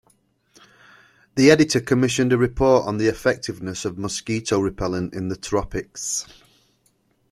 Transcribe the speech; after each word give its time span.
The 1.35 1.51
Editor 1.51 1.79
commissioned 1.79 2.33
a 2.33 2.37
report 2.39 2.87
on 2.87 2.97
the 2.97 3.05
effectiveness 3.05 3.85
of 3.85 3.99
mosquito 3.99 4.59
repellent 4.59 5.13
in 5.13 5.27
the 5.27 5.37
tropics. 5.37 6.25